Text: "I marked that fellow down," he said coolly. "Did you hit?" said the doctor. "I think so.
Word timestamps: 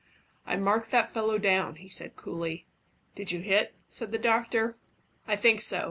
"I 0.47 0.55
marked 0.55 0.89
that 0.89 1.13
fellow 1.13 1.37
down," 1.37 1.75
he 1.75 1.87
said 1.87 2.15
coolly. 2.15 2.65
"Did 3.13 3.31
you 3.31 3.39
hit?" 3.41 3.75
said 3.87 4.11
the 4.11 4.17
doctor. 4.17 4.75
"I 5.27 5.35
think 5.35 5.61
so. 5.61 5.79